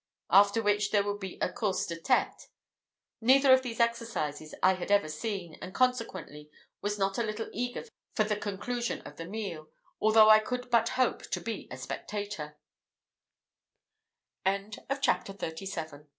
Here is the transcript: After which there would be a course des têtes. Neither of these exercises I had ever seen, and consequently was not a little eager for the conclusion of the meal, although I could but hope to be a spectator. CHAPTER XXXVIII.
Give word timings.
After 0.31 0.63
which 0.63 0.89
there 0.89 1.03
would 1.03 1.19
be 1.19 1.37
a 1.43 1.53
course 1.53 1.85
des 1.85 2.01
têtes. 2.01 2.47
Neither 3.21 3.53
of 3.53 3.61
these 3.61 3.79
exercises 3.79 4.55
I 4.63 4.73
had 4.73 4.89
ever 4.89 5.07
seen, 5.07 5.59
and 5.61 5.75
consequently 5.75 6.49
was 6.81 6.97
not 6.97 7.19
a 7.19 7.23
little 7.23 7.51
eager 7.53 7.83
for 8.15 8.23
the 8.23 8.35
conclusion 8.35 9.01
of 9.01 9.17
the 9.17 9.25
meal, 9.27 9.69
although 10.01 10.31
I 10.31 10.39
could 10.39 10.71
but 10.71 10.89
hope 10.97 11.29
to 11.29 11.39
be 11.39 11.67
a 11.69 11.77
spectator. 11.77 12.57
CHAPTER 14.43 15.33
XXXVIII. 15.33 16.07